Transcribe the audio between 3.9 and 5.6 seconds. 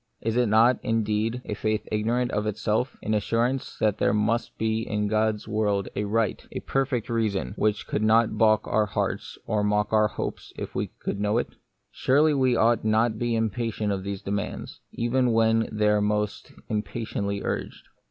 there must be in God's